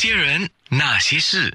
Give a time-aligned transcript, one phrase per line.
[0.00, 1.52] 些人，那些事，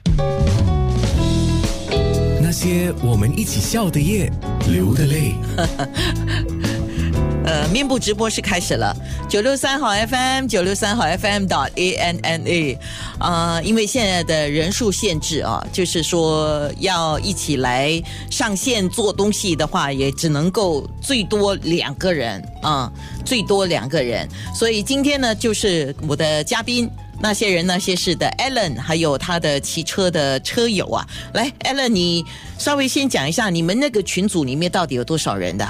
[2.42, 4.30] 那些我们一起笑的夜，
[4.68, 5.34] 流的泪。
[7.48, 8.94] 呃，面部直播是开始了，
[9.30, 12.78] 九六三号 FM，九六三号 FM 到 A N N A，
[13.18, 17.92] 啊，因为现在的人数限制啊，就是说要一起来
[18.30, 22.92] 上线做东西的话，也只能够最多两个人啊，
[23.24, 24.28] 最多两个人。
[24.54, 26.90] 所以今天呢，就是我的嘉宾
[27.20, 32.26] 那些人那些事的 Alan，还有他的骑车的车友啊，来，Alan，你
[32.58, 35.68] 稍微先讲一下，你们那个群组里面到底有多少人的？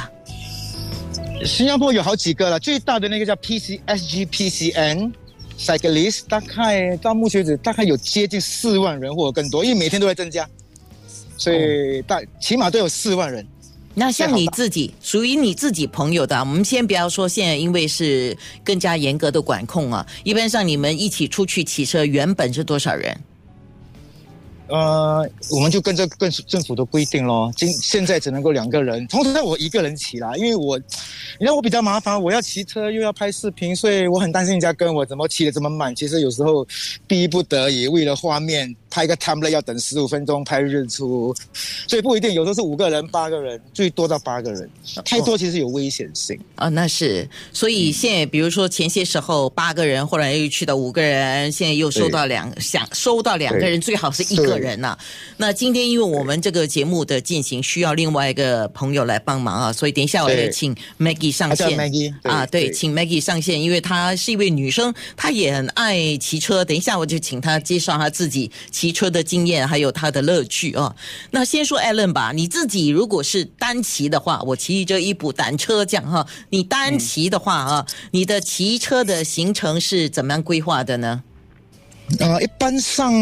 [1.45, 5.11] 新加坡有好几个了，最大的那个叫 PCSG PCN
[5.59, 10.49] Cyclist，大概到目前为止大概有接近四万人或者更多，因为每天都在增加，
[11.37, 13.45] 所以大起码都有四万人。
[13.95, 20.05] 那像你自己属于你自己朋友的，我们先不要说现在，因为是更加严格的管控啊。
[20.23, 23.15] 一般上你们一起出去骑车，原本是多少人？
[24.67, 27.51] 呃，我们就跟着跟政府的规定咯。
[27.55, 30.75] 今现在只能够两个人，同时我一个人骑啦，因为我，
[31.39, 35.95] 你看我比较麻烦，我要骑车又要拍视频，所以我很担心人家跟我怎么骑的这么慢。
[35.95, 36.65] 其实有时候
[37.05, 38.75] 逼不得已，为了画面。
[38.93, 41.35] 拍个 time 要等十五分钟拍日出，
[41.87, 44.69] 所以不一定，有时候是五个人、八个人，最多到八个人，
[45.03, 46.69] 太多其实有危险性啊。
[46.69, 54.95] 那是，所以现在比如说前些时候八个人，后来又去到五个人，现在又收到两想收到两个人，最好是一个人呐。
[55.37, 61.79] 那今天因为我们这个节目的进行需要另外一个朋友来帮忙啊，所以等一下我也请 Maggie 上线
[62.21, 66.63] 啊，对，请 Maggie 上线，因为她是一位女生，她也很爱骑车。
[66.63, 68.51] 等一下我就请她介绍她自己。
[68.83, 70.93] 骑车的经验还有他的乐趣啊。
[71.31, 81.23] 那先说 Allen 吧，你自己如果是单骑的话，我骑着一部单车讲哈，你单骑的话啊，你的骑车的行程是怎么样规划的呢？
[82.19, 83.13] 呃，一般上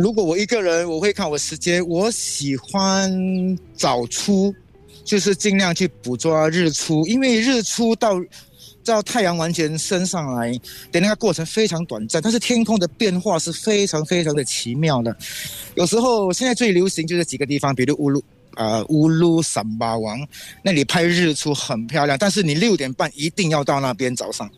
[0.00, 3.12] 如果我一个人，我会看我时间，我喜欢
[3.74, 4.54] 早出，
[5.04, 8.18] 就是尽量去捕捉日出，因为日出到。
[8.90, 10.52] 到太阳完全升上来
[10.90, 15.16] 的那个过程非常短暂，但是天空的变化是非常非常的奇妙的。
[15.76, 18.22] 有时候现在最流行就是几个地方，比如乌鲁
[18.54, 20.26] 啊乌鲁萨巴王
[20.62, 24.50] 那里拍日出很漂亮，但是你六点半一定要到那边早上，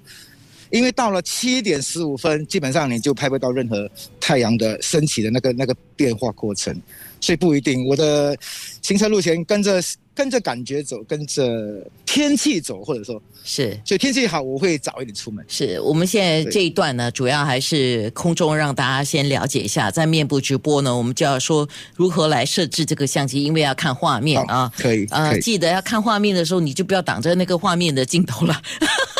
[0.73, 3.89] 因为到了七点十五分，基本上你就拍不到任何
[4.19, 6.75] 太阳的升起的那个那个变化过程，
[7.21, 7.87] 所以不一定。
[7.87, 8.37] 我的
[8.83, 9.81] 行车路线跟着。
[10.15, 15.43] 跟着感觉走，跟着天气走，或者说是，所以天气好，我会早一点出门。
[15.49, 21.67] 是我们现在这一段呢，主要还是空中让大家先了解一下，在面部直播呢，我们就要说
[21.97, 24.71] 如何来设置这个相机，因为要看画面啊。
[24.77, 28.61] 可以啊，记得要看画面的时候，你就不要挡着那个画面的镜头了。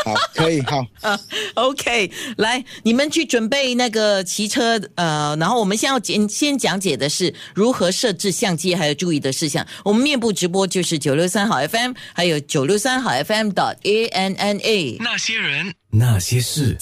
[0.05, 1.19] 好，可以好 啊。
[1.55, 9.67] OK，来，你们去准备那个骑车，呃，然后我们先要先先讲解的是如何设置相机，还有注意的事项。
[9.85, 14.97] 我们面部直播就是九六三好 FM，还有九六三好 FM 的 A N N A。
[15.01, 16.77] 那些人，那些事。